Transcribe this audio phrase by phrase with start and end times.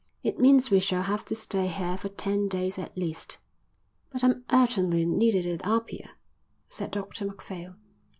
[0.23, 3.37] "It means we shall have to stay here for ten days at least."
[4.09, 6.15] "But I'm urgently needed at Apia,"
[6.67, 7.75] said Dr Macphail.